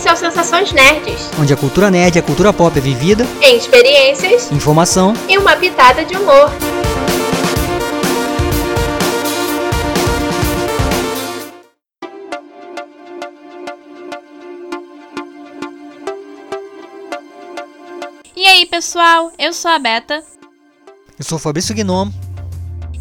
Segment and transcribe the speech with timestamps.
[0.00, 3.22] Esse é o Sensações Nerds, onde a cultura nerd e a cultura pop é vivida
[3.42, 6.50] em experiências, informação e uma pitada de humor.
[18.34, 19.30] E aí, pessoal?
[19.38, 20.24] Eu sou a Beta.
[21.18, 22.10] Eu sou o Fabrício Gnomo.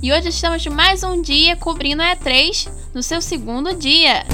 [0.04, 4.26] E hoje estamos de mais um dia cobrindo a E3 no seu segundo dia.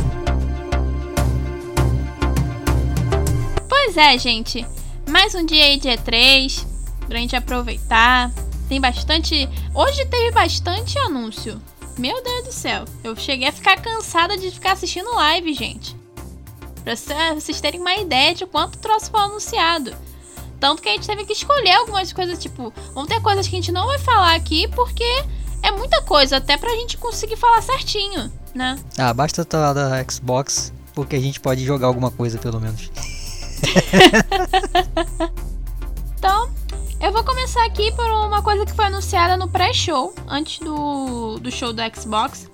[3.95, 4.67] Pois é, gente.
[5.09, 6.65] Mais um dia aí de E3
[7.07, 8.29] pra gente aproveitar.
[8.67, 9.47] Tem bastante.
[9.73, 11.61] Hoje teve bastante anúncio.
[11.97, 12.83] Meu Deus do céu.
[13.05, 15.95] Eu cheguei a ficar cansada de ficar assistindo live, gente.
[16.83, 16.93] Pra
[17.35, 19.95] vocês terem uma ideia de quanto troço foi anunciado.
[20.59, 23.59] Tanto que a gente teve que escolher algumas coisas, tipo, vão ter coisas que a
[23.59, 25.23] gente não vai falar aqui porque
[25.63, 28.77] é muita coisa, até pra gente conseguir falar certinho, né?
[28.97, 32.91] Ah, basta estar da Xbox, porque a gente pode jogar alguma coisa pelo menos.
[36.17, 36.49] então,
[37.01, 41.51] eu vou começar aqui por uma coisa que foi anunciada no pré-show, antes do, do
[41.51, 42.49] show do Xbox,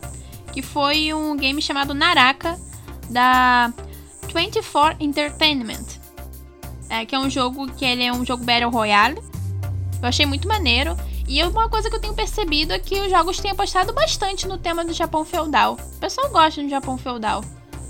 [0.51, 2.59] que foi um game chamado Naraka,
[3.09, 3.73] da
[4.33, 6.01] 24 Entertainment.
[6.89, 9.21] É, que é um jogo que ele é um jogo Battle Royale.
[10.01, 10.97] Eu achei muito maneiro.
[11.27, 14.57] E uma coisa que eu tenho percebido é que os jogos têm apostado bastante no
[14.57, 15.77] tema do Japão feudal.
[15.95, 17.41] O pessoal gosta do Japão feudal.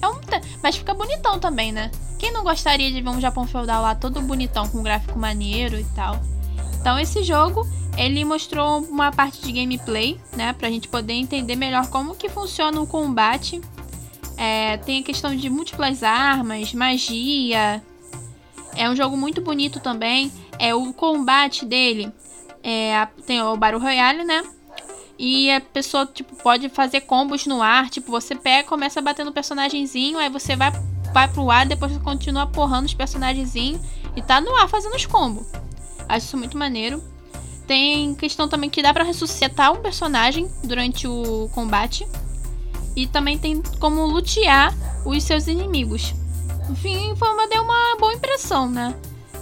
[0.02, 0.20] É um
[0.64, 1.92] Mas fica bonitão também, né?
[2.18, 5.84] Quem não gostaria de ver um Japão feudal lá todo bonitão, com gráfico maneiro e
[5.96, 6.20] tal?
[6.80, 10.54] Então esse jogo, ele mostrou uma parte de gameplay, né?
[10.54, 13.62] Pra gente poder entender melhor como que funciona o combate.
[14.38, 17.82] É, tem a questão de múltiplas armas, magia.
[18.76, 20.32] É um jogo muito bonito também.
[20.58, 22.12] É o combate dele.
[22.64, 24.44] É, tem o Battle Royale, né?
[25.24, 27.92] E a pessoa, tipo, pode fazer combos no ar.
[27.92, 30.72] Tipo, você pega, começa batendo o personagemzinho, aí você vai
[31.14, 33.82] vai pro ar, depois continua porrando os personagenzinhos
[34.16, 35.46] e tá no ar fazendo os combos.
[36.10, 37.04] Acho isso muito maneiro.
[37.68, 42.08] Tem questão também que dá para ressuscitar um personagem durante o combate.
[42.96, 44.74] E também tem como lutear
[45.06, 46.16] os seus inimigos.
[46.68, 48.96] Enfim, foi uma, deu uma boa impressão, né?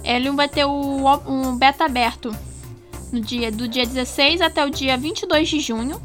[0.04, 2.36] Ele vai ter o, um beta aberto
[3.12, 6.00] no dia, do dia 16 até o dia 22 de junho.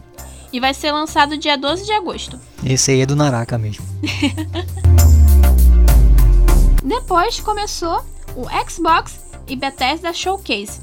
[0.52, 2.40] E vai ser lançado dia 12 de agosto.
[2.66, 3.86] Esse aí é do Naraka mesmo.
[6.84, 8.06] Depois começou
[8.36, 10.82] o Xbox e Bethesda Showcase,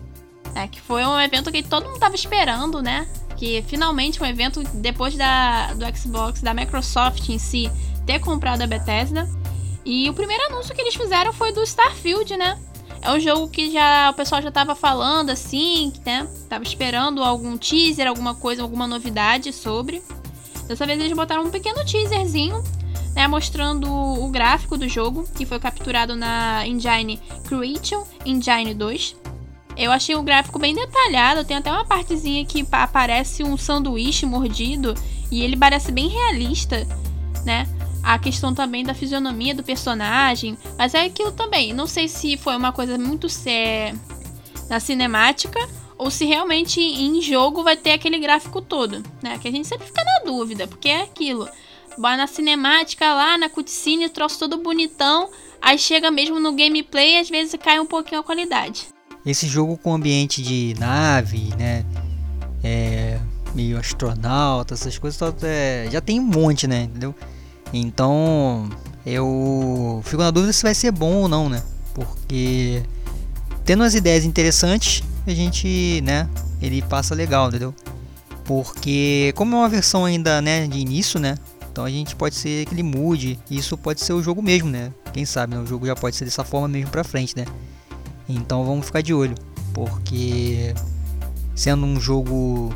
[0.55, 3.06] né, que foi um evento que todo mundo estava esperando, né?
[3.37, 7.71] Que finalmente um evento depois da, do Xbox, da Microsoft em si,
[8.06, 9.28] ter comprado a Bethesda.
[9.84, 12.59] E o primeiro anúncio que eles fizeram foi do Starfield, né?
[13.02, 16.26] É um jogo que já o pessoal já estava falando assim, né?
[16.48, 20.02] Tava esperando algum teaser, alguma coisa, alguma novidade sobre.
[20.68, 22.62] Dessa vez eles botaram um pequeno teaserzinho
[23.14, 29.16] né, mostrando o gráfico do jogo, que foi capturado na engine Creation Engine 2.
[29.76, 34.94] Eu achei o gráfico bem detalhado, tem até uma partezinha que aparece um sanduíche mordido
[35.30, 36.86] e ele parece bem realista,
[37.44, 37.66] né?
[38.02, 41.72] A questão também da fisionomia do personagem, mas é aquilo também.
[41.72, 43.94] Não sei se foi uma coisa muito sé
[44.68, 45.60] na cinemática
[45.96, 49.38] ou se realmente em jogo vai ter aquele gráfico todo, né?
[49.38, 51.48] Que a gente sempre fica na dúvida, porque é aquilo.
[51.96, 55.30] Vai na cinemática lá, na cutscene, troço todo bonitão.
[55.60, 58.88] Aí chega mesmo no gameplay e às vezes cai um pouquinho a qualidade.
[59.24, 61.84] Esse jogo com ambiente de nave, né?
[62.64, 63.20] É,
[63.54, 66.82] meio astronauta, essas coisas, é, já tem um monte, né?
[66.82, 67.14] Entendeu?
[67.72, 68.69] Então
[69.05, 71.62] eu fico na dúvida se vai ser bom ou não, né?
[71.94, 72.83] Porque
[73.65, 76.28] tendo as ideias interessantes, a gente, né?
[76.61, 77.75] Ele passa legal, entendeu?
[78.44, 81.37] Porque como é uma versão ainda, né, de início, né?
[81.71, 83.38] Então a gente pode ser que ele mude.
[83.50, 84.93] Isso pode ser o jogo mesmo, né?
[85.12, 85.61] Quem sabe, né?
[85.62, 87.47] O jogo já pode ser dessa forma mesmo pra frente, né?
[88.28, 89.34] Então vamos ficar de olho.
[89.72, 90.75] Porque
[91.55, 92.72] sendo um jogo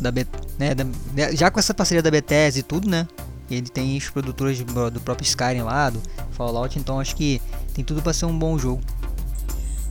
[0.00, 0.12] da,
[0.58, 3.08] né, da né, já com essa parceria da Bethesda e tudo, né?
[3.50, 6.00] Ele tem os produtores do, próprio Skyrim lá, do
[6.32, 7.40] Fallout, então acho que
[7.74, 8.82] tem tudo para ser um bom jogo.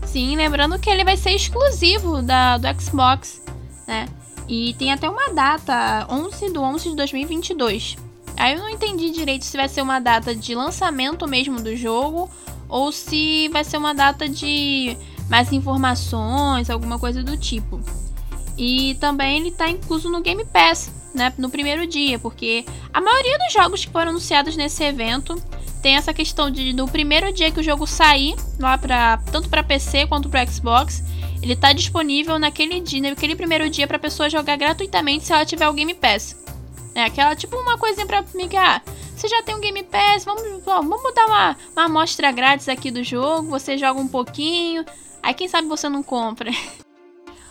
[0.05, 3.41] Sim, lembrando que ele vai ser exclusivo da, do Xbox,
[3.87, 4.07] né?
[4.47, 7.95] E tem até uma data, 11 de 11 de 2022.
[8.37, 12.29] Aí eu não entendi direito se vai ser uma data de lançamento mesmo do jogo
[12.67, 14.97] ou se vai ser uma data de
[15.29, 17.79] mais informações, alguma coisa do tipo.
[18.57, 23.37] E também ele está incluso no Game Pass, né, no primeiro dia, porque a maioria
[23.37, 25.41] dos jogos que foram anunciados nesse evento
[25.81, 29.61] tem essa questão de no primeiro dia que o jogo sair, lá para tanto para
[29.61, 31.03] PC quanto para Xbox,
[31.41, 35.67] ele está disponível naquele dia, naquele primeiro dia para pessoa jogar gratuitamente se ela tiver
[35.67, 36.41] o Game Pass.
[36.95, 38.81] É aquela tipo uma coisinha mim que, ah,
[39.15, 43.03] você já tem um Game Pass, vamos, vamos dar uma, uma amostra grátis aqui do
[43.03, 44.85] jogo, você joga um pouquinho,
[45.21, 46.49] aí quem sabe você não compra.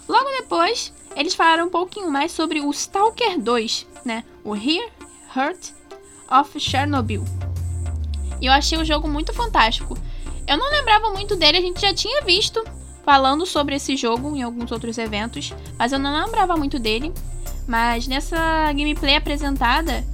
[0.09, 4.25] Logo depois, eles falaram um pouquinho mais sobre o Stalker 2, né?
[4.45, 4.91] O Here,
[5.35, 5.71] Hurt
[6.31, 7.25] of Chernobyl.
[8.41, 9.97] E eu achei o jogo muito fantástico.
[10.47, 12.63] Eu não lembrava muito dele, a gente já tinha visto
[13.05, 17.13] falando sobre esse jogo em alguns outros eventos, mas eu não lembrava muito dele.
[17.67, 20.05] Mas nessa gameplay apresentada,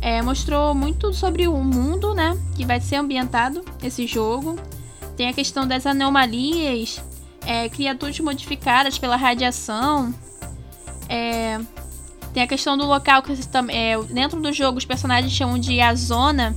[0.00, 4.58] é, mostrou muito sobre o mundo, né, que vai ser ambientado esse jogo.
[5.16, 7.00] Tem a questão das anomalias,
[7.48, 10.14] é, criaturas modificadas pela radiação.
[11.08, 11.58] É,
[12.34, 13.32] tem a questão do local que
[13.70, 16.54] é, dentro do jogo os personagens chamam de a zona,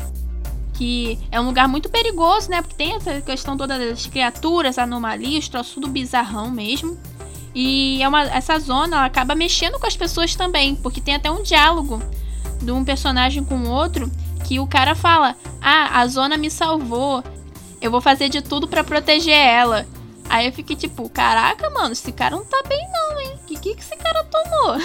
[0.74, 2.62] que é um lugar muito perigoso, né?
[2.62, 7.00] Porque tem essa questão toda das criaturas, anomalias, troço tudo bizarrão mesmo.
[7.56, 11.32] E é uma, essa zona ela acaba mexendo com as pessoas também, porque tem até
[11.32, 12.04] um diálogo
[12.62, 14.12] de um personagem com o outro
[14.46, 17.24] que o cara fala: "Ah, a zona me salvou.
[17.82, 19.88] Eu vou fazer de tudo para proteger ela".
[20.32, 23.38] Aí eu fiquei tipo, caraca, mano, esse cara não tá bem não, hein?
[23.46, 24.78] Que que, que esse cara tomou?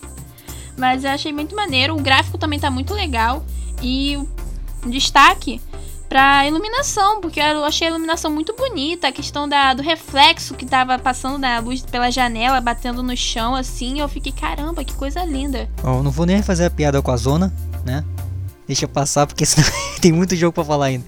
[0.76, 3.42] Mas eu achei muito maneiro, o gráfico também tá muito legal
[3.80, 4.18] e
[4.84, 5.58] um destaque
[6.06, 10.66] para iluminação, porque eu achei a iluminação muito bonita, a questão da, do reflexo que
[10.66, 15.24] tava passando na luz pela janela, batendo no chão, assim, eu fiquei, caramba, que coisa
[15.24, 15.66] linda.
[15.82, 17.50] Bom, não vou nem fazer a piada com a zona,
[17.86, 18.04] né?
[18.66, 19.68] Deixa passar, porque senão
[20.00, 21.04] tem muito jogo para falar ainda.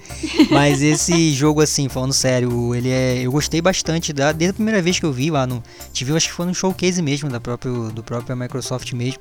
[0.51, 3.19] Mas esse jogo, assim, falando sério, ele é.
[3.23, 5.63] Eu gostei bastante da, desde a primeira vez que eu vi lá no.
[5.93, 9.21] Tive, acho que foi no showcase mesmo, da próprio, do próprio Microsoft mesmo.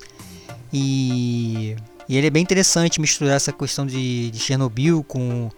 [0.74, 1.76] E
[2.08, 5.50] e ele é bem interessante misturar essa questão de, de Chernobyl com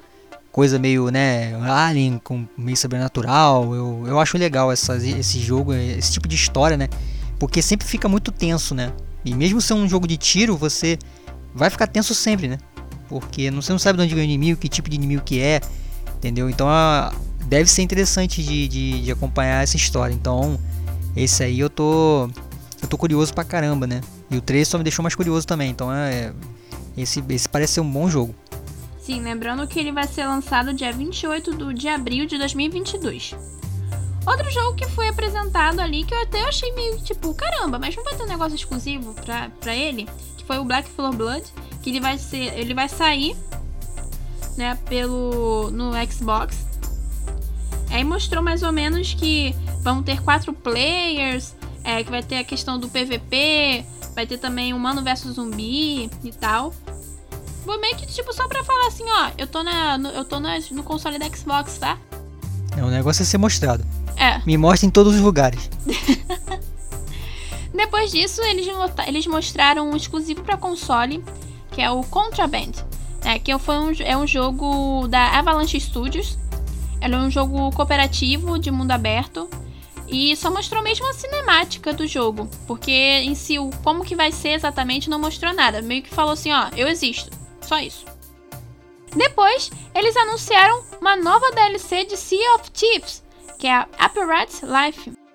[0.52, 3.76] coisa meio, né, alien, com meio sobrenatural.
[3.76, 6.88] Eu, eu acho legal essa, esse jogo, esse tipo de história, né?
[7.38, 8.94] Porque sempre fica muito tenso, né?
[9.26, 10.98] E mesmo sendo um jogo de tiro, você
[11.58, 12.58] vai ficar tenso sempre, né?
[13.10, 15.62] Porque você não sabe de onde vem o inimigo, que tipo de inimigo que é,
[16.18, 16.50] entendeu?
[16.50, 17.14] Então a,
[17.46, 20.14] deve ser interessante de, de, de acompanhar essa história.
[20.14, 20.60] Então,
[21.16, 22.30] esse aí eu tô
[22.82, 24.02] eu tô curioso pra caramba, né?
[24.30, 25.70] E o 3 só me deixou mais curioso também.
[25.70, 26.34] Então é.
[26.98, 28.34] Esse, esse parece ser um bom jogo.
[29.00, 33.36] Sim, lembrando que ele vai ser lançado dia 28 do, de abril de 2022.
[34.26, 38.04] Outro jogo que foi apresentado ali que eu até achei meio tipo, caramba, mas não
[38.04, 40.10] vai ter um negócio exclusivo pra, pra ele?
[40.48, 41.44] Foi o Black Floor Blood,
[41.84, 42.58] que ele vai ser.
[42.58, 43.36] Ele vai sair,
[44.58, 45.70] né, pelo.
[45.72, 46.66] no Xbox.
[47.92, 51.54] Aí mostrou mais ou menos que vão ter quatro players,
[51.84, 53.86] é, que vai ter a questão do PVP,
[54.18, 56.74] Vai ter também Humano versus Zumbi e tal.
[57.64, 60.40] Vou meio que, tipo, só pra falar assim, ó, eu tô, na, no, eu tô
[60.40, 62.00] na, no console da Xbox, tá?
[62.76, 63.86] É um negócio a ser mostrado.
[64.16, 64.42] É.
[64.44, 65.70] Me mostra em todos os lugares.
[67.78, 68.68] Depois disso, eles,
[69.06, 71.24] eles mostraram um exclusivo para console,
[71.72, 72.72] que é o Contraband.
[73.24, 76.40] É, que foi um, é um jogo da Avalanche Studios.
[77.00, 79.48] Ele é um jogo cooperativo de mundo aberto.
[80.08, 84.32] E só mostrou mesmo a cinemática do jogo, porque em si o como que vai
[84.32, 85.82] ser exatamente não mostrou nada.
[85.82, 87.30] Meio que falou assim, ó, eu existo.
[87.62, 88.06] Só isso.
[89.16, 93.24] Depois, eles anunciaram uma nova DLC de Sea of Thieves,
[93.60, 95.27] que é a Apparatus Life.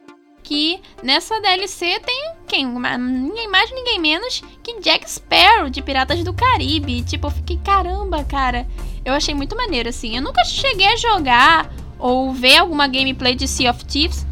[0.43, 2.67] Que nessa DLC tem quem?
[2.67, 7.03] Ninguém mais, ninguém menos que Jack Sparrow de Piratas do Caribe.
[7.03, 8.67] Tipo, eu fiquei, caramba, cara.
[9.05, 10.17] Eu achei muito maneiro, assim.
[10.17, 14.27] Eu nunca cheguei a jogar ou ver alguma gameplay de Sea of Thieves,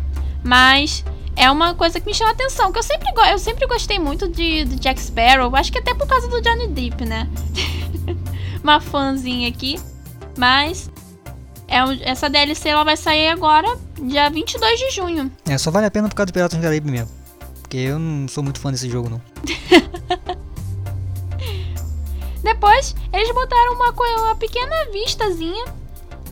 [0.44, 1.04] mas
[1.36, 4.64] é uma coisa que me chama atenção, que eu sempre, eu sempre gostei muito de,
[4.64, 7.28] de Jack Sparrow, acho que até por causa do Johnny Depp, né?
[8.62, 9.80] uma fãzinha aqui.
[10.36, 10.90] Mas
[11.70, 15.30] é essa DLC ela vai sair agora, dia 22 de junho.
[15.48, 17.08] É, só vale a pena por causa do Piratas do Caribe mesmo.
[17.60, 19.22] Porque eu não sou muito fã desse jogo, não.
[22.42, 25.64] Depois, eles botaram uma, uma pequena vistazinha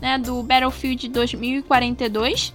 [0.00, 2.52] né, do Battlefield 2042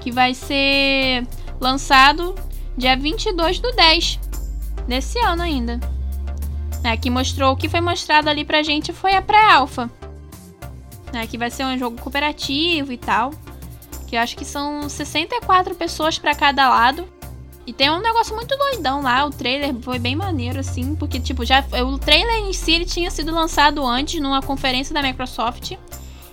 [0.00, 1.26] que vai ser
[1.60, 2.34] lançado
[2.76, 4.20] dia 22 do 10
[4.86, 5.80] desse ano ainda.
[6.84, 9.90] É, que mostrou o que foi mostrado ali pra gente foi a pré-alpha.
[11.16, 13.32] É, que vai ser um jogo cooperativo e tal.
[14.06, 17.08] Que eu acho que são 64 pessoas para cada lado.
[17.66, 21.44] E tem um negócio muito doidão lá, o trailer foi bem maneiro, assim, porque, tipo,
[21.44, 25.72] já o trailer em si tinha sido lançado antes numa conferência da Microsoft.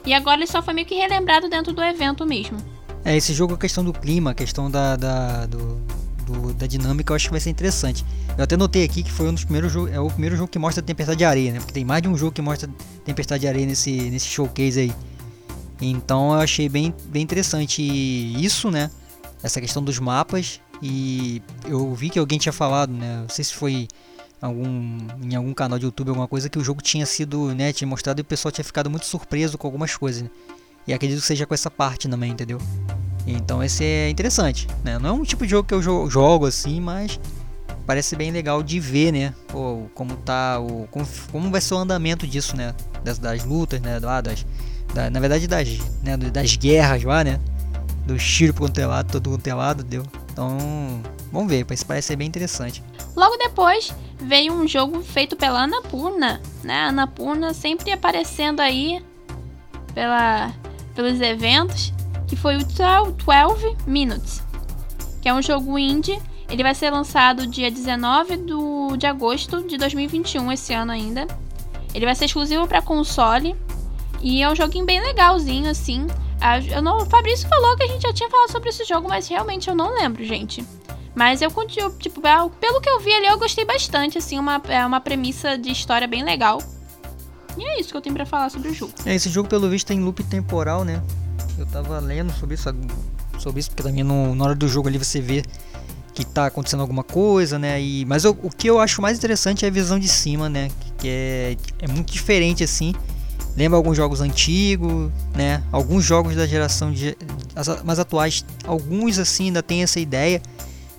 [0.06, 2.58] E agora ele só foi meio que relembrado dentro do evento mesmo.
[3.04, 5.82] É, esse jogo, a questão do clima, a questão da, da, do,
[6.24, 8.06] do, da dinâmica, eu acho que vai ser interessante.
[8.38, 10.82] Eu até notei aqui que foi um dos primeiros é o primeiro jogo que mostra
[10.82, 11.60] tempestade de areia, né?
[11.60, 12.70] Porque tem mais de um jogo que mostra
[13.06, 14.94] tempestade de areia nesse, nesse showcase aí.
[15.82, 18.90] Então eu achei bem, bem interessante isso, né?
[19.42, 20.60] Essa questão dos mapas.
[20.82, 23.22] E eu vi que alguém tinha falado, né?
[23.22, 23.88] Não sei se foi
[24.42, 27.88] algum, em algum canal de YouTube, alguma coisa, que o jogo tinha sido, né, tinha
[27.88, 30.30] mostrado e o pessoal tinha ficado muito surpreso com algumas coisas, né?
[30.86, 32.60] E acredito que seja com essa parte também, entendeu?
[33.26, 35.00] Então esse é interessante, né?
[35.00, 37.20] Não é um tipo de jogo que eu jogo assim, mas
[37.86, 39.34] parece bem legal de ver, né?
[39.48, 42.74] Pô, como tá o como, como vai ser o andamento disso, né?
[43.04, 44.00] Das, das lutas, né?
[44.00, 44.46] Lá, das,
[44.94, 45.68] da, na verdade das,
[46.02, 46.18] né?
[46.18, 47.40] das guerras lá, né?
[48.06, 50.04] Do tiro pro lado, todo lado, deu.
[50.32, 50.58] Então,
[51.32, 52.84] vamos ver, parece ser bem interessante.
[53.16, 56.86] Logo depois veio um jogo feito pela Anapurna, né?
[56.86, 59.02] A Anapurna sempre aparecendo aí
[59.94, 60.52] pela,
[60.96, 61.94] pelos eventos
[62.44, 64.44] foi o 12 Minutes,
[65.22, 66.22] que é um jogo indie.
[66.50, 71.26] Ele vai ser lançado dia 19 do, de agosto de 2021, esse ano ainda.
[71.94, 73.56] Ele vai ser exclusivo para console
[74.22, 76.06] e é um joguinho bem legalzinho, assim.
[76.70, 79.26] eu não, o Fabrício falou que a gente já tinha falado sobre esse jogo, mas
[79.30, 80.66] realmente eu não lembro, gente.
[81.16, 82.20] Mas eu continuo, tipo,
[82.60, 86.10] pelo que eu vi ali, eu gostei bastante, assim, uma, é uma premissa de história
[86.10, 86.62] bem legal.
[87.58, 88.92] E é isso que eu tenho para falar sobre o jogo.
[89.06, 91.02] É, esse jogo, pelo visto, tem loop temporal, né?
[91.58, 92.70] Eu tava lendo sobre isso,
[93.40, 95.44] sobre isso porque também no, na hora do jogo ali você vê
[96.14, 97.82] que tá acontecendo alguma coisa, né?
[97.82, 100.70] E, mas eu, o que eu acho mais interessante é a visão de cima, né?
[100.98, 102.94] Que é, é muito diferente assim.
[103.56, 105.64] Lembra alguns jogos antigos, né?
[105.72, 107.18] Alguns jogos da geração de,
[107.84, 110.42] mais atuais, alguns assim ainda tem essa ideia,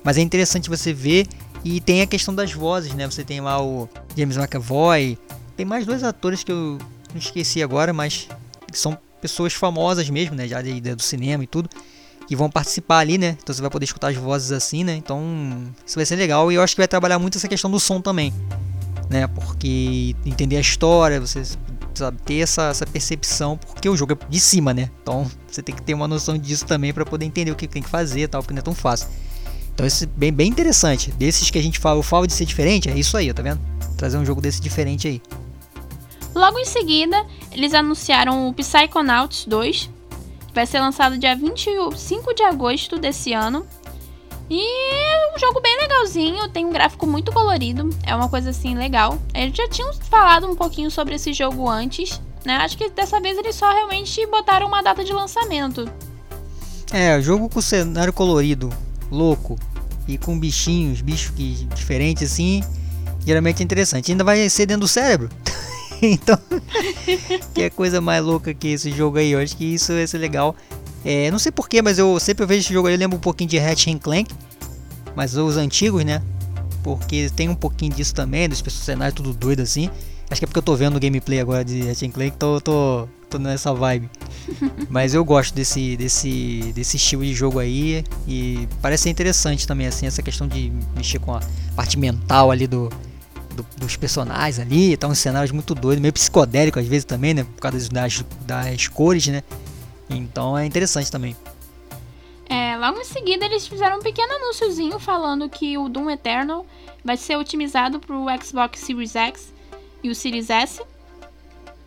[0.02, 1.26] mas é interessante você ver
[1.64, 3.08] e tem a questão das vozes, né?
[3.08, 5.18] Você tem lá o James McAvoy,
[5.56, 6.78] tem mais dois atores que eu
[7.12, 8.28] não esqueci agora, mas
[8.72, 11.70] são pessoas famosas mesmo, né, já de, de, do cinema e tudo,
[12.28, 13.38] que vão participar ali, né?
[13.42, 14.96] Então você vai poder escutar as vozes assim, né?
[14.96, 15.18] Então
[15.86, 18.02] isso vai ser legal e eu acho que vai trabalhar muito essa questão do som
[18.02, 18.34] também,
[19.08, 19.26] né?
[19.26, 21.42] Porque entender a história, você
[21.94, 24.90] sabe, ter essa, essa percepção, porque o jogo é de cima, né?
[25.02, 27.82] Então você tem que ter uma noção disso também para poder entender o que tem
[27.82, 29.08] que fazer, tal, porque não é tão fácil.
[29.72, 31.10] Então isso é bem, bem interessante.
[31.12, 33.60] Desses que a gente fala, eu falo de ser diferente, é isso aí, tá vendo?
[33.96, 35.22] Trazer um jogo desse diferente aí.
[36.34, 39.90] Logo em seguida, eles anunciaram o Psychonauts 2,
[40.48, 43.64] que vai ser lançado dia 25 de agosto desse ano.
[44.50, 48.74] E é um jogo bem legalzinho, tem um gráfico muito colorido, é uma coisa assim
[48.74, 49.18] legal.
[49.32, 52.56] Eles já tinham falado um pouquinho sobre esse jogo antes, né?
[52.56, 55.88] Acho que dessa vez eles só realmente botaram uma data de lançamento.
[56.92, 58.70] É, jogo com cenário colorido,
[59.10, 59.56] louco
[60.06, 62.62] e com bichinhos, bichos que diferentes assim,
[63.24, 64.10] geralmente é interessante.
[64.10, 65.30] Ainda vai ser dentro do cérebro.
[66.12, 66.38] então,
[67.54, 69.30] que é coisa mais louca que esse jogo aí.
[69.30, 70.54] Eu acho que isso vai ser legal.
[71.04, 73.48] É, não sei porquê, mas eu sempre vejo esse jogo aí, eu lembro um pouquinho
[73.48, 74.34] de Ratchet Clank.
[75.14, 76.22] Mas os antigos, né?
[76.82, 79.88] Porque tem um pouquinho disso também, dos personagens tudo doido assim.
[80.30, 83.08] Acho que é porque eu tô vendo o gameplay agora de Ratchet Clank, tô, tô,
[83.30, 84.10] tô nessa vibe.
[84.90, 88.04] Mas eu gosto desse, desse, desse estilo de jogo aí.
[88.26, 91.40] E parece ser interessante também, assim, essa questão de mexer com a
[91.76, 92.90] parte mental ali do,
[93.54, 97.44] do, dos personagens ali, tá uns cenários muito doidos, meio psicodélico às vezes também, né?
[97.44, 99.42] Por causa das, das cores, né?
[100.08, 101.36] Então é interessante também.
[102.48, 106.66] É, logo em seguida eles fizeram um pequeno anúnciozinho falando que o Doom Eternal
[107.04, 109.52] vai ser otimizado para o Xbox Series X
[110.02, 110.82] e o Series S,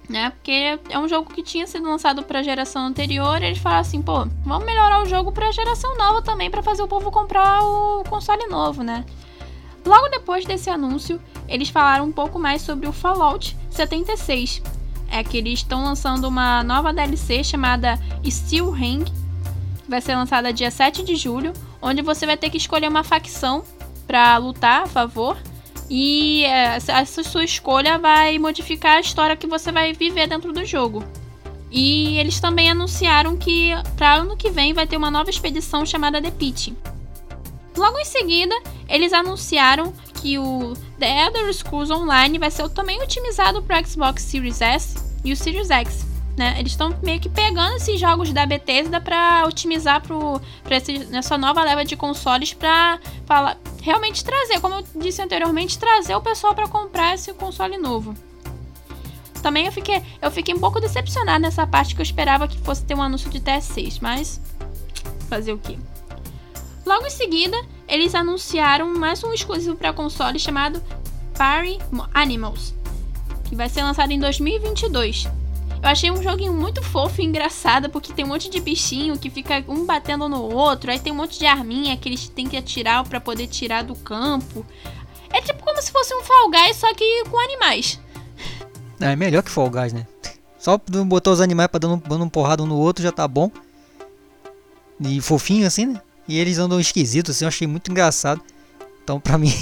[0.10, 0.32] né?
[0.32, 3.82] Porque é um jogo que tinha sido lançado para a geração anterior, e eles falaram
[3.82, 7.12] assim, pô, vamos melhorar o jogo para a geração nova também para fazer o povo
[7.12, 9.06] comprar o console novo, né?
[9.88, 11.18] Logo depois desse anúncio,
[11.48, 14.62] eles falaram um pouco mais sobre o Fallout 76.
[15.10, 17.98] É que eles estão lançando uma nova DLC chamada
[18.30, 22.58] Steel Ring, que vai ser lançada dia 7 de julho, onde você vai ter que
[22.58, 23.64] escolher uma facção
[24.06, 25.38] para lutar a favor.
[25.90, 31.02] E essa sua escolha vai modificar a história que você vai viver dentro do jogo.
[31.72, 36.22] E eles também anunciaram que para ano que vem vai ter uma nova expedição chamada
[36.22, 36.76] The Pit.
[37.78, 38.56] Logo em seguida,
[38.90, 44.24] eles anunciaram que o The Elder Scrolls Online vai ser também otimizado para o Xbox
[44.24, 46.06] Series S e o Series X.
[46.36, 46.56] Né?
[46.60, 50.78] Eles estão meio que pegando esses jogos da Bethesda para otimizar para
[51.18, 53.00] essa nova leva de consoles para
[53.82, 58.16] realmente trazer, como eu disse anteriormente, trazer o pessoal para comprar esse console novo.
[59.42, 62.84] Também eu fiquei, eu fiquei um pouco decepcionada nessa parte que eu esperava que fosse
[62.84, 64.42] ter um anúncio de TS6, mas
[65.30, 65.78] fazer o que?
[66.88, 70.82] Logo em seguida, eles anunciaram mais um exclusivo para console chamado
[71.38, 71.80] Party
[72.14, 72.74] Animals,
[73.44, 75.26] que vai ser lançado em 2022.
[75.84, 79.30] Eu achei um joguinho muito fofo e engraçado, porque tem um monte de bichinho que
[79.30, 82.56] fica um batendo no outro, aí tem um monte de arminha que eles têm que
[82.56, 84.66] atirar para poder tirar do campo.
[85.30, 88.00] É tipo como se fosse um Fall Guys, só que com animais.
[89.02, 90.08] É melhor que Fall Guys, né?
[90.58, 93.52] Só botar os animais pra dando, dando um porrada um no outro já tá bom.
[95.02, 96.02] E fofinho assim, né?
[96.28, 98.42] E eles andam esquisitos, assim, eu achei muito engraçado.
[99.04, 99.54] Então pra mim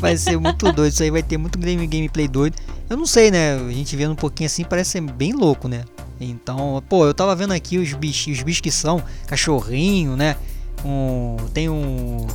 [0.00, 0.92] vai ser muito doido.
[0.92, 2.56] Isso aí vai ter muito game, gameplay doido.
[2.88, 3.54] Eu não sei, né?
[3.54, 5.84] A gente vendo um pouquinho assim parece ser bem louco, né?
[6.20, 10.36] Então, pô, eu tava vendo aqui os bichos, os bichos que são cachorrinho, né?
[10.84, 12.26] Um, tem um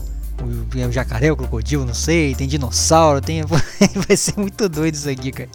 [0.42, 5.10] o, o jacaré, o crocodilo, não sei, tem dinossauro, tem vai ser muito doido isso
[5.10, 5.50] aqui, cara.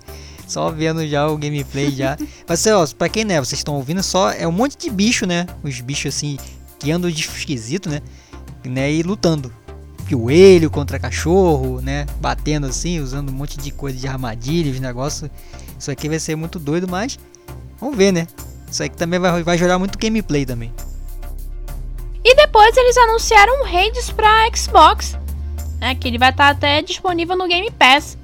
[0.47, 2.17] Só vendo já o gameplay já.
[2.47, 5.27] Vai ser, ó, pra quem né, vocês estão ouvindo só é um monte de bicho,
[5.27, 5.47] né?
[5.63, 6.39] Os bichos assim
[6.81, 8.01] que andam de esquisito, né?
[8.65, 8.91] né?
[8.91, 9.53] E lutando.
[10.11, 12.05] Coelho contra cachorro, né?
[12.21, 15.31] Batendo assim, usando um monte de coisa de armadilha, de negócio.
[15.79, 17.17] Isso aqui vai ser muito doido, mas
[17.81, 18.27] vamos ver, né?
[18.69, 20.73] Isso aqui também vai, vai gerar muito gameplay também.
[22.25, 25.17] E depois eles anunciaram o Hades para Xbox,
[25.81, 28.19] né, que ele vai estar tá até disponível no Game Pass.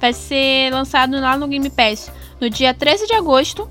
[0.00, 3.68] Vai ser lançado lá no Game Pass no dia 13 de agosto.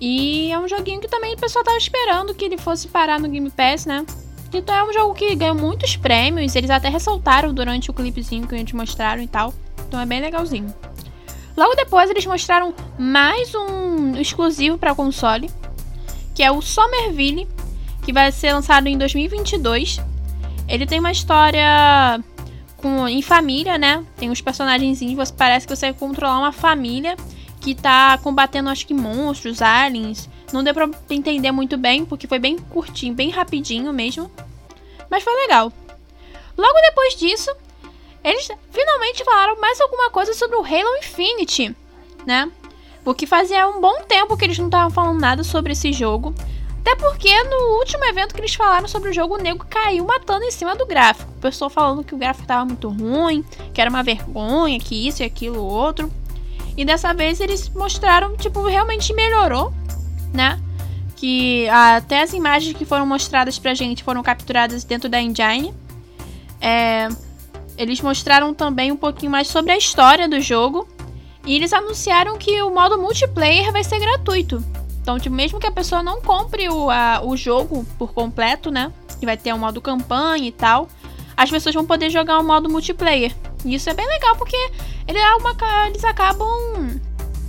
[0.00, 3.28] E é um joguinho que também o pessoal tava esperando que ele fosse parar no
[3.28, 4.06] Game Pass, né?
[4.52, 8.56] Então é um jogo que ganhou muitos prêmios, eles até ressaltaram durante o clipezinho que
[8.56, 9.52] gente mostraram e tal.
[9.86, 10.74] Então é bem legalzinho.
[11.56, 15.50] Logo depois eles mostraram mais um exclusivo para console,
[16.34, 17.46] que é o Somerville,
[18.02, 20.00] que vai ser lançado em 2022.
[20.66, 22.18] Ele tem uma história
[22.78, 24.04] com, em família, né?
[24.16, 27.14] Tem uns personagens, você parece que você vai controlar uma família
[27.60, 30.28] que tá combatendo, acho que monstros, aliens.
[30.52, 34.30] Não deu pra entender muito bem, porque foi bem curtinho, bem rapidinho mesmo.
[35.08, 35.72] Mas foi legal.
[36.56, 37.50] Logo depois disso,
[38.24, 41.76] eles finalmente falaram mais alguma coisa sobre o Halo Infinite,
[42.26, 42.50] né?
[43.04, 46.34] Porque fazia um bom tempo que eles não estavam falando nada sobre esse jogo.
[46.80, 50.44] Até porque no último evento que eles falaram sobre o jogo, o nego caiu matando
[50.44, 51.30] em cima do gráfico.
[51.32, 55.22] O pessoal falando que o gráfico estava muito ruim, que era uma vergonha, que isso
[55.22, 56.10] e aquilo outro.
[56.80, 59.70] E dessa vez eles mostraram, tipo, realmente melhorou,
[60.32, 60.58] né?
[61.14, 65.74] Que até as imagens que foram mostradas pra gente foram capturadas dentro da engine.
[66.58, 67.06] É,
[67.76, 70.88] eles mostraram também um pouquinho mais sobre a história do jogo.
[71.44, 74.64] E eles anunciaram que o modo multiplayer vai ser gratuito.
[75.02, 78.90] Então, tipo, mesmo que a pessoa não compre o, a, o jogo por completo, né?
[79.18, 80.88] Que vai ter um modo campanha e tal,
[81.36, 83.34] as pessoas vão poder jogar o modo multiplayer.
[83.64, 84.56] E isso é bem legal porque
[85.06, 85.54] ele é uma,
[85.86, 87.00] eles acabam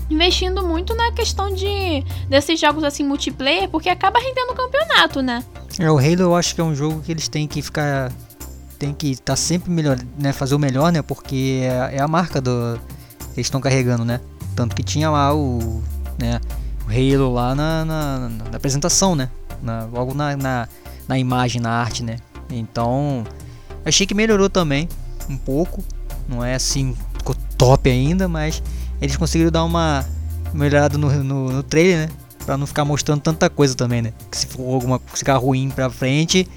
[0.09, 5.43] investindo muito na questão de desses jogos assim multiplayer, porque acaba rendendo o campeonato, né?
[5.79, 8.11] É, o Halo eu acho que é um jogo que eles têm que ficar
[8.77, 11.01] tem que estar tá sempre melhor, né, fazer o melhor, né?
[11.01, 12.79] Porque é, é a marca do
[13.33, 14.19] que eles estão carregando, né?
[14.55, 15.81] Tanto que tinha lá o,
[16.17, 16.41] né,
[16.87, 19.29] Halo lá na, na, na apresentação, né?
[19.61, 20.67] Na, logo na, na,
[21.07, 22.17] na, imagem, na arte, né?
[22.49, 23.23] Então,
[23.85, 24.89] achei que melhorou também
[25.29, 25.83] um pouco.
[26.27, 26.95] Não é assim,
[27.61, 28.63] top ainda, mas
[28.99, 30.03] eles conseguiram dar uma
[30.51, 32.09] melhorada no, no, no trailer, né?
[32.45, 34.13] Pra não ficar mostrando tanta coisa também, né?
[34.31, 36.47] Que se for alguma ficar ruim pra frente,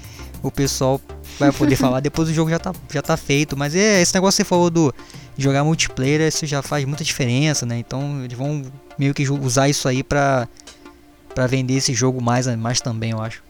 [0.41, 0.99] o pessoal
[1.39, 3.55] vai poder falar depois o jogo já tá, já tá feito.
[3.55, 4.93] Mas é esse negócio que você falou do
[5.37, 7.77] jogar multiplayer, isso já faz muita diferença, né?
[7.77, 8.63] Então eles vão
[8.97, 10.47] meio que usar isso aí pra,
[11.35, 13.43] pra vender esse jogo mais, mais também, eu acho.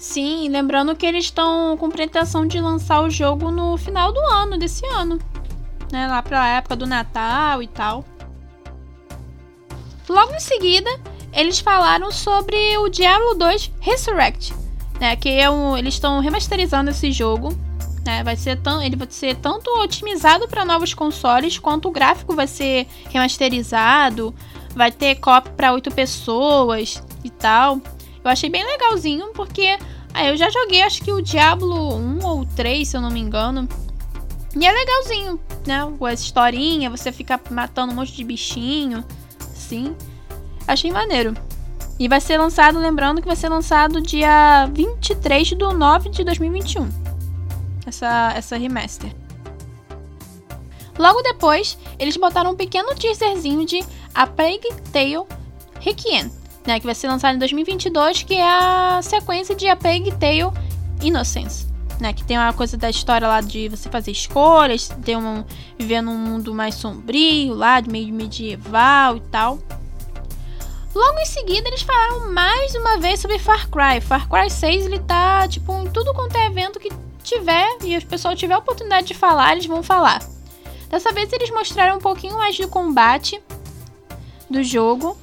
[0.00, 4.56] Sim, lembrando que eles estão com pretensão de lançar o jogo no final do ano,
[4.56, 5.18] desse ano.
[5.92, 8.02] Né, lá pra época do Natal e tal.
[10.08, 10.88] Logo em seguida,
[11.34, 14.54] eles falaram sobre o Diablo 2 Resurrect,
[14.98, 17.54] né, que é um, eles estão remasterizando esse jogo
[18.02, 18.24] né?
[18.24, 22.46] Vai ser tão, ele vai ser tanto otimizado para novos consoles, quanto o gráfico vai
[22.46, 24.34] ser remasterizado,
[24.74, 27.78] vai ter copy para oito pessoas e tal.
[28.22, 29.78] Eu achei bem legalzinho, porque
[30.12, 33.20] ah, eu já joguei, acho que o Diablo 1 ou 3, se eu não me
[33.20, 33.68] engano.
[34.56, 35.80] E é legalzinho, né?
[36.10, 39.04] Essa historinha, você fica matando um monte de bichinho,
[39.40, 39.94] assim.
[40.66, 41.34] Achei maneiro.
[41.98, 47.10] E vai ser lançado, lembrando que vai ser lançado dia 23 de 9 de 2021
[47.86, 49.14] essa, essa remaster.
[50.98, 55.26] Logo depois, eles botaram um pequeno teaserzinho de A Plague Tale
[55.78, 56.30] Requiem,
[56.66, 60.52] né, que vai ser lançado em 2022, que é a sequência de A Plague Tale
[61.02, 61.68] Innocence.
[61.98, 65.44] Né, que tem uma coisa da história lá de você fazer escolhas, ter um,
[65.78, 69.58] viver num mundo mais sombrio lá, de meio medieval e tal.
[70.94, 74.00] Logo em seguida, eles falaram mais uma vez sobre Far Cry.
[74.00, 76.90] Far Cry 6, ele tá, tipo, em tudo quanto é evento que
[77.22, 80.20] tiver e o pessoal tiver a oportunidade de falar, eles vão falar.
[80.88, 83.40] Dessa vez eles mostraram um pouquinho mais do combate
[84.48, 85.16] do jogo,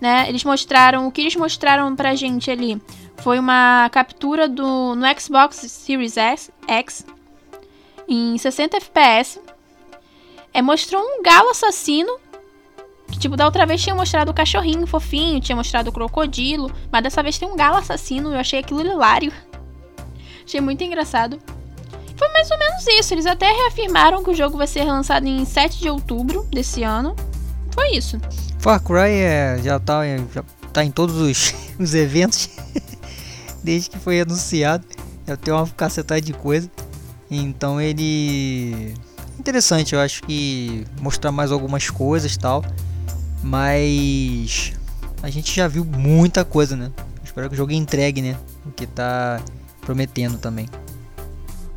[0.00, 0.28] né?
[0.28, 2.80] Eles mostraram o que eles mostraram pra gente ali
[3.18, 7.04] foi uma captura do no Xbox Series S, X
[8.08, 9.40] em 60 FPS.
[10.52, 12.16] É, mostrou um galo assassino.
[13.10, 17.02] Que, tipo, da outra vez tinha mostrado o cachorrinho fofinho, tinha mostrado o crocodilo, mas
[17.02, 18.32] dessa vez tem um galo assassino.
[18.32, 19.32] Eu achei aquilo hilário.
[20.44, 21.38] Achei muito engraçado.
[22.16, 23.14] foi mais ou menos isso.
[23.14, 27.16] Eles até reafirmaram que o jogo vai ser lançado em 7 de outubro desse ano.
[27.72, 28.18] Foi isso.
[28.58, 30.42] Far Cry é, já, tá, já
[30.72, 32.50] tá em todos os, os eventos
[33.62, 34.84] desde que foi anunciado.
[35.26, 36.70] Já tem uma cacetada de coisa.
[37.30, 38.94] Então ele.
[39.38, 42.64] Interessante, eu acho que mostrar mais algumas coisas tal.
[43.42, 44.72] Mas
[45.22, 46.90] a gente já viu muita coisa, né?
[47.22, 48.36] Espero que o jogo entregue, né?
[48.66, 49.40] O que tá
[49.82, 50.68] prometendo também.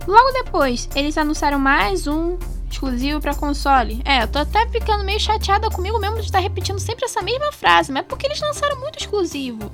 [0.08, 2.38] Logo depois, eles anunciaram mais um
[2.72, 4.02] exclusivo para console.
[4.06, 7.52] É, eu tô até ficando meio chateada comigo mesmo de estar repetindo sempre essa mesma
[7.52, 9.72] frase, mas é porque eles lançaram muito exclusivo.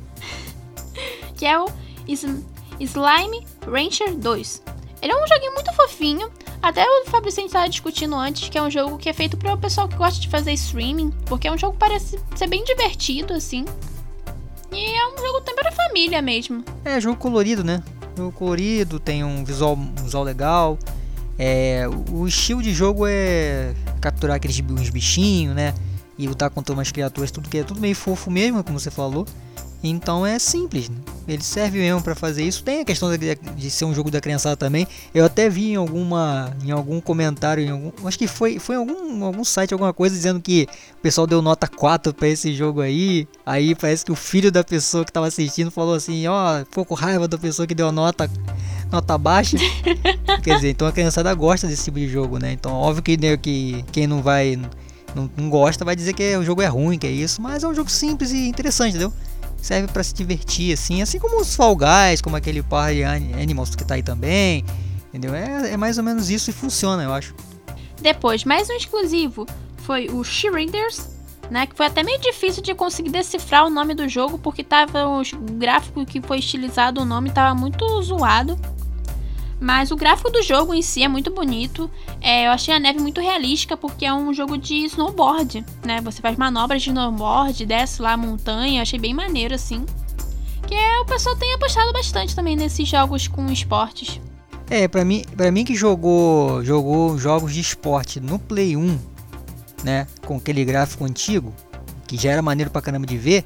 [1.36, 1.68] que é o
[2.80, 4.64] Slime Rancher 2.
[5.02, 6.32] Ele é um joguinho muito fofinho.
[6.62, 9.58] Até o Fabrício estava discutindo antes que é um jogo que é feito para o
[9.58, 13.34] pessoal que gosta de fazer streaming, porque é um jogo que parece ser bem divertido
[13.34, 13.64] assim.
[14.72, 16.64] E é um jogo também para família mesmo.
[16.84, 17.82] É, jogo colorido, né?
[18.18, 20.78] Jogo colorido, tem um visual, um visual legal.
[21.38, 25.74] É, o estilo de jogo é capturar aqueles uns bichinhos, né?
[26.18, 29.26] E lutar contra umas criaturas, tudo que é tudo meio fofo mesmo, como você falou.
[29.84, 30.98] Então é simples, né?
[31.28, 32.64] ele serve mesmo para fazer isso.
[32.64, 34.88] Tem a questão de, de, ser um jogo da criançada também.
[35.14, 38.80] Eu até vi em alguma, em algum comentário, em algum, acho que foi, foi em
[38.80, 42.82] algum, algum site, alguma coisa dizendo que o pessoal deu nota 4 para esse jogo
[42.82, 43.28] aí.
[43.46, 46.96] Aí parece que o filho da pessoa que tava assistindo falou assim, ó, oh, pouco
[46.96, 48.30] raiva da pessoa que deu nota
[48.92, 49.58] nota baixa.
[50.44, 52.52] Quer dizer, então a criançada gosta desse tipo de jogo, né?
[52.52, 54.60] Então óbvio que, né, que quem não vai
[55.16, 57.68] não, não gosta vai dizer que o jogo é ruim, que é isso, mas é
[57.68, 59.14] um jogo simples e interessante, entendeu?
[59.62, 63.84] serve para se divertir, assim, assim como os Fall Guys, como aquele Party Animals que
[63.84, 64.64] tá aí também,
[65.10, 65.34] entendeu?
[65.34, 67.36] É, é mais ou menos isso e funciona, eu acho.
[68.02, 69.46] Depois, mais um exclusivo
[69.78, 71.17] foi o She-Raiders,
[71.50, 75.08] né, que foi até meio difícil de conseguir decifrar o nome do jogo, porque tava
[75.08, 75.22] o
[75.54, 78.60] gráfico que foi estilizado, o nome tava muito zoado.
[79.60, 81.90] Mas o gráfico do jogo em si é muito bonito.
[82.22, 86.00] É, eu achei a neve muito realística porque é um jogo de snowboard, né?
[86.02, 89.84] Você faz manobras de snowboard, desce lá a montanha, achei bem maneiro assim.
[90.68, 94.22] Que é, o pessoal tem apostado bastante também nesses jogos com esportes.
[94.70, 99.00] É, para mim, para mim que jogou, jogou jogos de esporte no Play 1,
[99.84, 101.54] né, com aquele gráfico antigo,
[102.08, 103.44] que já era maneiro pra caramba de ver,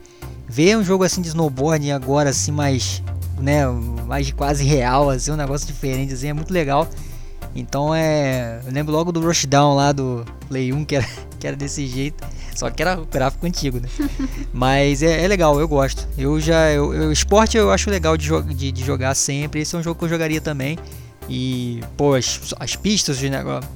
[0.48, 3.02] ver um jogo assim de snowboard agora assim mais
[3.41, 3.65] né,
[4.06, 6.88] mais quase real, assim, um negócio diferente, assim, é muito legal.
[7.56, 8.62] Então é.
[8.65, 11.08] Eu lembro logo do Rushdown lá do Play 1, que era,
[11.39, 12.26] que era desse jeito.
[12.56, 13.89] Só que era gráfico antigo, né?
[14.54, 16.08] Mas é, é, legal, eu gosto.
[16.17, 16.72] Eu já.
[16.72, 19.62] Eu, eu, esporte eu acho legal de, de, de, jogar sempre.
[19.62, 20.78] Esse é um jogo que eu jogaria também.
[21.28, 23.70] E, pô, as, as pistas de negócio.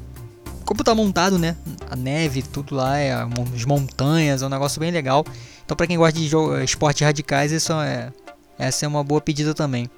[0.65, 1.55] Como tá montado, né?
[1.89, 5.23] A neve, tudo lá, é, as montanhas, é um negócio bem legal.
[5.63, 8.11] Então, pra quem gosta de jogo, esportes radicais, isso é,
[8.57, 9.89] essa é uma boa pedida também.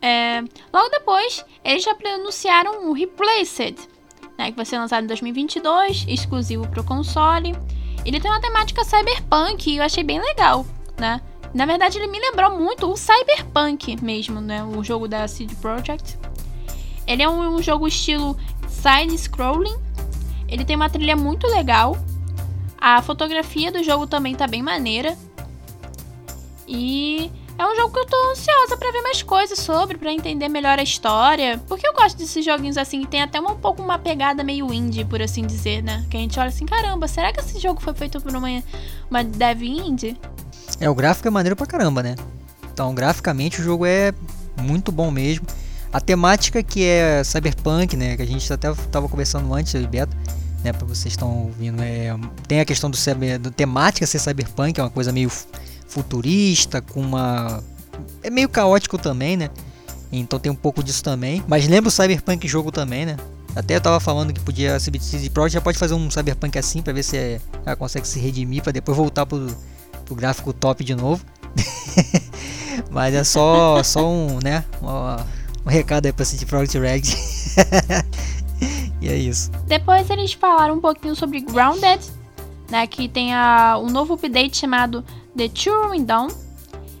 [0.00, 0.40] É,
[0.72, 3.76] logo depois, eles já anunciaram o Replaced,
[4.38, 7.54] né, que vai ser lançado em 2022, exclusivo para o console.
[8.04, 10.64] Ele tem uma temática cyberpunk e eu achei bem legal,
[10.96, 11.20] né?
[11.56, 14.62] Na verdade, ele me lembrou muito o Cyberpunk mesmo, né?
[14.62, 16.18] O jogo da CD Projekt.
[17.06, 18.36] Ele é um, um jogo estilo
[18.86, 19.76] side-scrolling.
[20.48, 21.98] Ele tem uma trilha muito legal.
[22.78, 25.16] A fotografia do jogo também tá bem maneira.
[26.68, 30.48] E é um jogo que eu tô ansiosa para ver mais coisas sobre, para entender
[30.48, 31.60] melhor a história.
[31.66, 35.04] Porque eu gosto desses joguinhos assim, que tem até um pouco uma pegada meio indie,
[35.04, 36.04] por assim dizer, né?
[36.08, 38.48] Que a gente olha assim, caramba, será que esse jogo foi feito por uma,
[39.10, 40.16] uma dev indie?
[40.78, 42.14] É, o gráfico é maneiro pra caramba, né?
[42.72, 44.12] Então, graficamente o jogo é
[44.60, 45.46] muito bom mesmo.
[45.92, 48.16] A temática que é cyberpunk, né?
[48.16, 50.16] Que a gente até tava conversando antes, eu e Beto,
[50.62, 50.72] né?
[50.72, 52.14] Pra vocês estão ouvindo, é,
[52.46, 52.98] tem a questão do,
[53.40, 55.30] do temática ser cyberpunk, é uma coisa meio
[55.86, 57.62] futurista, com uma.
[58.22, 59.50] É meio caótico também, né?
[60.12, 61.42] Então tem um pouco disso também.
[61.46, 63.16] Mas lembra o Cyberpunk jogo também, né?
[63.54, 64.76] Até eu tava falando que podia.
[64.76, 68.18] A CBC Projekt já pode fazer um Cyberpunk assim pra ver se ela consegue se
[68.18, 69.46] redimir pra depois voltar pro,
[70.04, 71.24] pro gráfico top de novo.
[72.90, 74.64] Mas é só, só um, né?
[74.82, 75.24] Um,
[75.66, 77.02] um recado aí pra CD Projekt Red.
[79.02, 79.50] e é isso.
[79.66, 82.00] Depois eles falaram um pouquinho sobre Grounded,
[82.70, 82.86] né?
[82.86, 85.04] Que tem a, um novo update chamado
[85.36, 86.28] The Turing Down.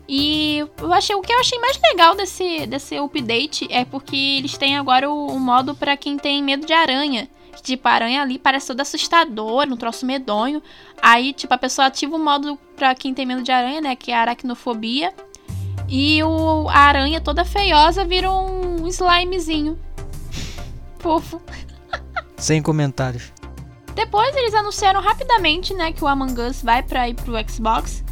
[0.08, 4.56] E eu achei, o que eu achei mais legal desse, desse update é porque eles
[4.56, 7.28] têm agora o, o modo para quem tem medo de aranha.
[7.62, 10.62] Tipo, a aranha ali parece toda assustadora, um troço medonho.
[11.00, 13.96] Aí, tipo, a pessoa ativa o modo pra quem tem medo de aranha, né?
[13.96, 15.12] Que é a aracnofobia.
[15.88, 19.78] E o, a aranha toda feiosa vira um slimezinho.
[20.98, 21.40] Fofo.
[22.36, 23.32] Sem comentários.
[23.94, 28.04] Depois eles anunciaram rapidamente, né, que o Among Us vai para ir pro Xbox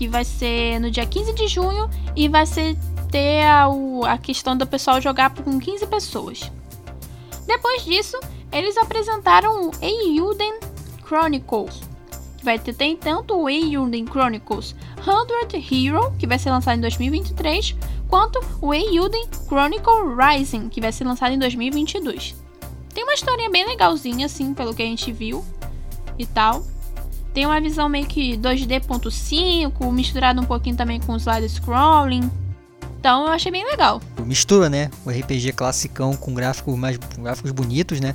[0.00, 2.74] que vai ser no dia 15 de junho e vai ser
[3.10, 6.50] ter a, o, a questão do pessoal jogar com 15 pessoas.
[7.46, 8.18] Depois disso,
[8.50, 10.58] eles apresentaram o Eiyuden
[11.06, 11.82] Chronicles,
[12.42, 14.74] vai ter tanto o Eiyuden Chronicles
[15.04, 17.76] 100 Hero, que vai ser lançado em 2023,
[18.08, 22.34] quanto o Eiyuden Chronicle Rising, que vai ser lançado em 2022.
[22.92, 25.44] Tem uma historinha bem legalzinha, assim, pelo que a gente viu
[26.18, 26.64] e tal.
[27.32, 32.28] Tem uma visão meio que 2D.5, misturado um pouquinho também com slide scrolling.
[32.98, 34.02] Então eu achei bem legal.
[34.26, 34.90] Mistura, né?
[35.06, 38.14] O RPG classicão com gráficos mais gráficos bonitos, né?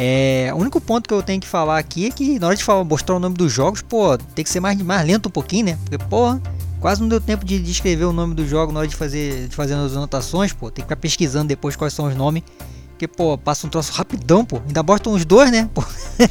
[0.00, 2.62] É, o único ponto que eu tenho que falar aqui é que na hora de
[2.62, 5.66] falar, mostrar o nome dos jogos, pô, tem que ser mais, mais lento um pouquinho,
[5.66, 5.78] né?
[5.82, 6.40] Porque, porra,
[6.80, 9.48] quase não deu tempo de, de escrever o nome do jogo na hora de fazer,
[9.48, 10.66] de fazer as anotações, pô.
[10.70, 12.44] Tem que ficar pesquisando depois quais são os nomes.
[12.90, 14.60] Porque, pô, passa um troço rapidão, pô.
[14.66, 15.68] Ainda botam os dois, né?
[15.74, 15.82] Pô.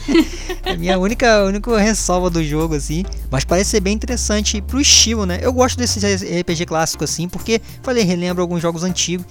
[0.63, 3.03] é a minha única, única ressalva do jogo, assim.
[3.29, 5.39] Mas parece ser bem interessante pro estilo, né?
[5.41, 5.99] Eu gosto desse
[6.39, 9.25] RPG clássico, assim, porque, falei, relembro alguns jogos antigos.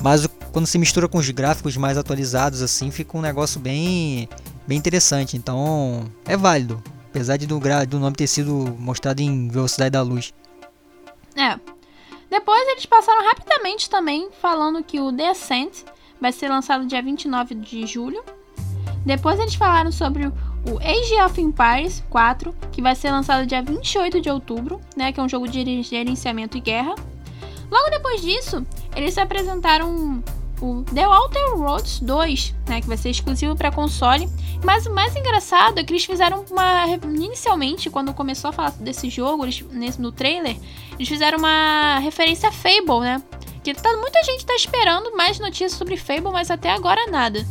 [0.00, 4.28] Mas quando se mistura com os gráficos mais atualizados, assim, fica um negócio bem,
[4.66, 5.36] bem interessante.
[5.36, 6.82] Então, é válido.
[7.10, 10.34] Apesar de do, do nome ter sido mostrado em velocidade da luz.
[11.36, 11.58] É.
[12.28, 15.84] Depois eles passaram rapidamente também falando que o The Ascent
[16.20, 18.24] vai ser lançado dia 29 de julho.
[19.04, 24.20] Depois eles falaram sobre o Age of Empires 4, que vai ser lançado dia 28
[24.20, 26.94] de outubro, né, que é um jogo de gerenciamento e guerra.
[27.70, 30.22] Logo depois disso, eles apresentaram
[30.60, 34.28] o The Outer Worlds 2, né, que vai ser exclusivo para console.
[34.64, 39.10] Mas o mais engraçado é que eles fizeram uma inicialmente quando começou a falar desse
[39.10, 40.56] jogo, eles, nesse, no trailer,
[40.92, 43.22] eles fizeram uma referência a Fable, né?
[43.62, 47.46] Que tá, muita gente tá esperando mais notícias sobre Fable, mas até agora nada.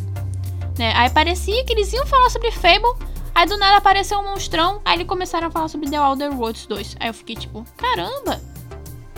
[0.78, 0.94] Né?
[0.96, 2.96] Aí parecia que eles iam falar sobre Fable,
[3.36, 6.66] aí do nada apareceu um monstrão, aí eles começaram a falar sobre The Elder Worlds
[6.66, 6.98] 2.
[7.00, 8.53] Aí eu fiquei tipo, caramba!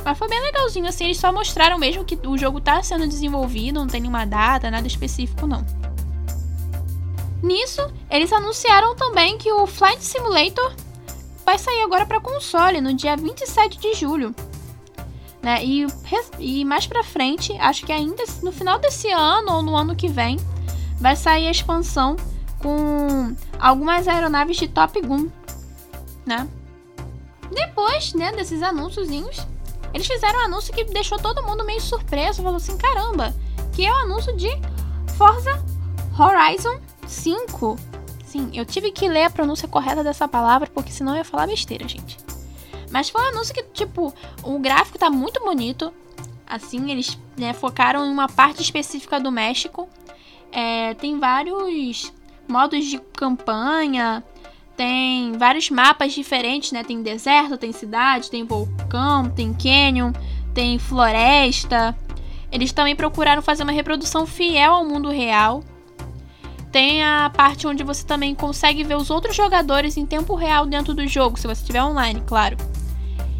[0.05, 3.79] Mas foi bem legalzinho, assim, eles só mostraram mesmo que o jogo tá sendo desenvolvido,
[3.79, 5.65] não tem nenhuma data, nada específico não.
[7.41, 10.75] Nisso, eles anunciaram também que o Flight Simulator
[11.43, 14.33] vai sair agora para console no dia 27 de julho.
[15.41, 15.65] Né?
[15.65, 15.87] E,
[16.37, 20.07] e mais pra frente, acho que ainda no final desse ano ou no ano que
[20.07, 20.37] vem,
[20.99, 22.15] vai sair a expansão
[22.59, 25.29] com algumas aeronaves de Top Gun,
[26.25, 26.47] né?
[27.51, 29.45] Depois, né, desses anúnciozinhos,
[29.95, 33.34] eles fizeram um anúncio que deixou todo mundo meio surpreso, falou assim, caramba,
[33.71, 34.49] que é o anúncio de
[35.17, 35.63] Forza
[36.19, 37.77] Horizon 5.
[38.25, 41.47] Sim, eu tive que ler a pronúncia correta dessa palavra, porque senão eu ia falar
[41.47, 42.17] besteira, gente.
[42.91, 45.93] Mas foi um anúncio que, tipo, o gráfico tá muito bonito.
[46.45, 49.88] Assim, eles né, focaram em uma parte específica do México.
[50.51, 52.12] É, tem vários
[52.49, 54.21] modos de campanha,
[54.75, 56.83] tem vários mapas diferentes, né?
[56.83, 60.11] Tem deserto, tem cidade, tem vulcão, tem canyon,
[60.53, 61.95] tem floresta.
[62.51, 65.63] Eles também procuraram fazer uma reprodução fiel ao mundo real.
[66.71, 70.93] Tem a parte onde você também consegue ver os outros jogadores em tempo real dentro
[70.93, 72.57] do jogo, se você estiver online, claro.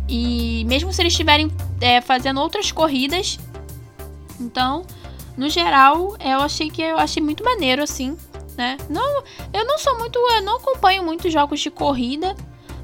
[0.08, 3.38] E mesmo se eles estiverem é, fazendo outras corridas.
[4.40, 4.86] Então,
[5.36, 8.16] no geral, eu achei que eu achei muito maneiro, assim,
[8.58, 8.78] né?
[8.90, 10.18] Não, eu não sou muito.
[10.18, 12.36] Eu não acompanho muito jogos de corrida,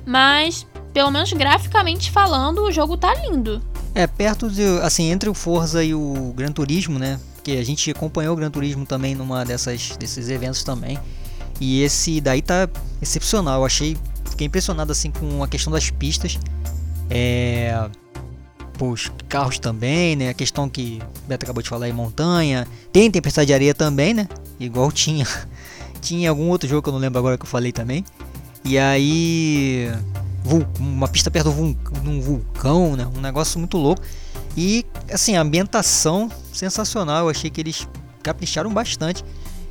[0.05, 3.62] mas pelo menos graficamente falando, o jogo tá lindo.
[3.93, 4.63] É, perto de.
[4.81, 7.19] assim, entre o Forza e o Gran Turismo, né?
[7.36, 10.99] Porque a gente acompanhou o Gran Turismo também numa dessas, desses eventos também.
[11.60, 12.69] E esse daí tá
[13.01, 13.62] excepcional.
[13.62, 13.97] Eu achei.
[14.29, 16.39] Fiquei impressionado assim com a questão das pistas.
[17.10, 17.89] É,
[18.79, 20.29] os carros também, né?
[20.29, 22.67] A questão que o Beto acabou de falar aí, montanha.
[22.91, 24.27] Tem tempestade de areia também, né?
[24.60, 25.25] Igual tinha.
[26.01, 28.03] Tinha algum outro jogo que eu não lembro agora que eu falei também.
[28.65, 29.91] E aí.
[30.79, 33.07] Uma pista perto de um vulcão, né?
[33.15, 34.01] Um negócio muito louco.
[34.57, 37.25] E assim, a ambientação sensacional.
[37.25, 37.87] Eu achei que eles
[38.23, 39.23] capricharam bastante.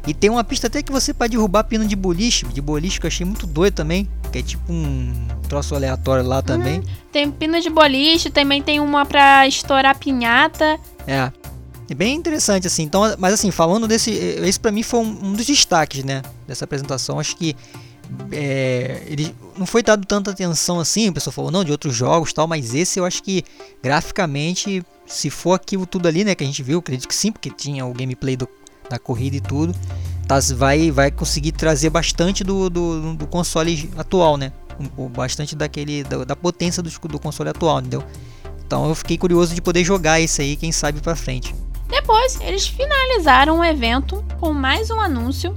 [0.07, 2.47] E tem uma pista até que você pode derrubar pino de boliche.
[2.47, 4.09] De boliche que eu achei muito doido também.
[4.33, 5.13] Que é tipo um
[5.49, 6.79] troço aleatório lá também.
[6.79, 6.85] Uhum.
[7.13, 10.79] Tem pino de boliche, também tem uma pra estourar pinhata.
[11.07, 11.31] É.
[11.91, 12.85] É bem interessante, assim.
[12.85, 14.13] Então, mas assim, falando desse.
[14.13, 16.23] Esse pra mim foi um, dos destaques, né?
[16.47, 17.19] Dessa apresentação.
[17.19, 17.57] Acho que.
[18.31, 22.33] É, ele não foi dado tanta atenção assim, a pessoa falou, não, de outros jogos
[22.33, 23.45] tal, mas esse eu acho que
[23.81, 27.51] graficamente, se for aquilo tudo ali, né, que a gente viu, acredito que sim, porque
[27.51, 28.49] tinha o gameplay do
[28.89, 29.73] da corrida e tudo,
[30.27, 34.53] tá, vai, vai conseguir trazer bastante do, do, do console atual, né?
[35.15, 38.03] Bastante daquele da, da potência do, do console atual, entendeu?
[38.67, 41.55] Então eu fiquei curioso de poder jogar isso aí, quem sabe para frente.
[41.91, 45.57] Depois, eles finalizaram o evento com mais um anúncio,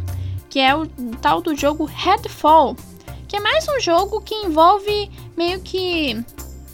[0.49, 0.87] que é o
[1.21, 2.75] tal do jogo Headfall,
[3.27, 6.23] que é mais um jogo que envolve meio que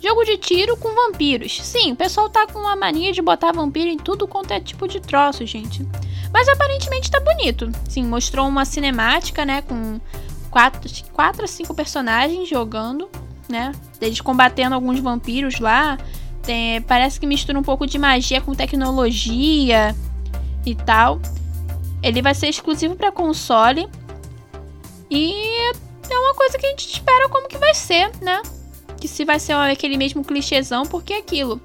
[0.02, 1.60] Jogo de tiro com vampiros.
[1.62, 4.88] Sim, o pessoal tá com a mania de botar vampiro em tudo quanto é tipo
[4.88, 5.86] de troço, gente.
[6.32, 7.70] Mas aparentemente tá bonito.
[7.90, 10.00] Sim, mostrou uma cinemática, né, com
[10.50, 13.10] quatro, quatro a cinco personagens jogando,
[13.50, 13.74] né?
[14.00, 15.98] Eles combatendo alguns vampiros lá.
[16.50, 19.96] Tem, parece que mistura um pouco de magia com tecnologia
[20.66, 21.22] e tal.
[22.02, 23.88] Ele vai ser exclusivo para console.
[25.12, 25.32] E
[26.10, 28.42] é uma coisa que a gente espera como que vai ser, né?
[29.00, 31.62] que se vai ser aquele mesmo clichêzão, porque é aquilo.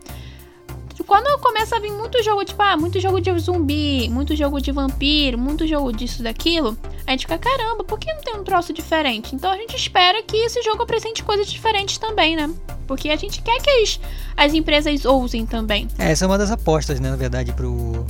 [1.07, 4.73] Quando começa a vir muito jogo, tipo, ah, muito jogo de zumbi, muito jogo de
[4.73, 8.73] vampiro, muito jogo disso, daquilo, a gente fica, caramba, por que não tem um troço
[8.73, 9.35] diferente?
[9.35, 12.51] Então a gente espera que esse jogo apresente coisas diferentes também, né?
[12.87, 14.01] Porque a gente quer que as,
[14.37, 15.88] as empresas ousem também.
[15.99, 18.05] É, essa é uma das apostas, né, na verdade, pro.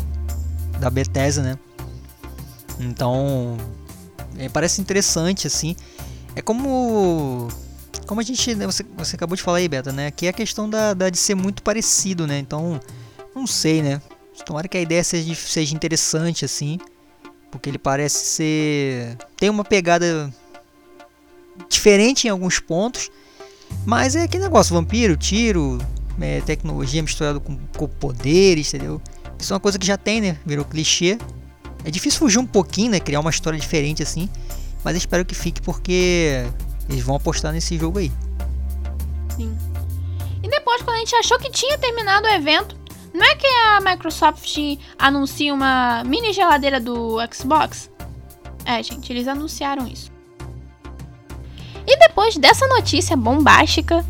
[0.78, 1.59] da Bethesda, né?
[2.78, 3.57] Então.
[4.37, 5.76] É, parece interessante, assim.
[6.35, 7.48] É como
[8.07, 8.54] como a gente.
[8.54, 10.11] Né, você, você acabou de falar aí, Beta, né?
[10.11, 12.38] Que é a questão da, da, de ser muito parecido, né?
[12.38, 12.80] Então,
[13.35, 14.00] não sei, né?
[14.44, 16.78] Tomara que a ideia seja, seja interessante, assim.
[17.50, 19.16] Porque ele parece ser.
[19.37, 20.33] Tem uma pegada
[21.68, 23.11] diferente em alguns pontos.
[23.85, 25.78] Mas é aquele negócio: vampiro, tiro,
[26.20, 29.00] é, tecnologia misturado com, com poderes, entendeu?
[29.38, 30.38] Isso é uma coisa que já tem, né?
[30.44, 31.18] Virou clichê.
[31.85, 33.00] É difícil fugir um pouquinho, né?
[33.00, 34.28] Criar uma história diferente assim.
[34.83, 36.44] Mas espero que fique porque
[36.88, 38.12] eles vão apostar nesse jogo aí.
[39.37, 39.57] Sim.
[40.42, 42.77] E depois, quando a gente achou que tinha terminado o evento,
[43.12, 44.59] não é que a Microsoft
[44.99, 47.90] anuncia uma mini geladeira do Xbox?
[48.64, 50.12] É, gente, eles anunciaram isso.
[51.87, 54.05] E depois dessa notícia bombástica.